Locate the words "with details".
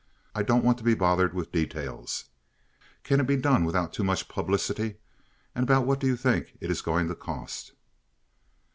1.35-2.25